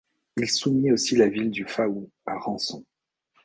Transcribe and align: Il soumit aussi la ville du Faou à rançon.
Il 0.37 0.49
soumit 0.49 0.91
aussi 0.91 1.15
la 1.15 1.27
ville 1.29 1.51
du 1.51 1.63
Faou 1.63 2.09
à 2.25 2.35
rançon. 2.39 2.83